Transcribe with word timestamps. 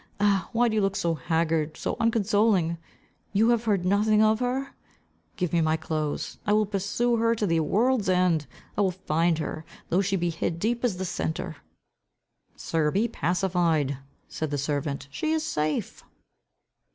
Ah, 0.19 0.49
why 0.51 0.67
do 0.67 0.73
you 0.73 0.81
look 0.81 0.95
so 0.95 1.13
haggard, 1.13 1.77
so 1.77 1.95
unconsoling. 1.99 2.79
You 3.33 3.49
have 3.49 3.65
heard 3.65 3.85
nothing 3.85 4.19
of 4.23 4.39
her? 4.39 4.69
Give 5.35 5.53
me 5.53 5.61
my 5.61 5.77
clothes. 5.77 6.39
I 6.43 6.53
will 6.53 6.65
pursue 6.65 7.17
her 7.17 7.35
to 7.35 7.45
the 7.45 7.59
world's 7.59 8.09
end. 8.09 8.47
I 8.75 8.81
will 8.81 8.89
find 8.89 9.37
her, 9.37 9.63
though 9.89 10.01
she 10.01 10.15
be 10.15 10.31
hid 10.31 10.57
deep 10.57 10.83
as 10.83 10.97
the 10.97 11.05
centre." 11.05 11.57
"Sir, 12.55 12.89
be 12.89 13.07
pacified," 13.07 13.99
said 14.27 14.49
the 14.49 14.57
servant, 14.57 15.07
"she 15.11 15.33
is 15.33 15.43
safe." 15.45 16.03